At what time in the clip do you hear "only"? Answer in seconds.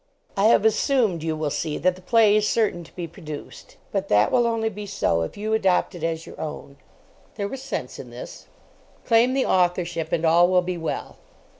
4.47-4.67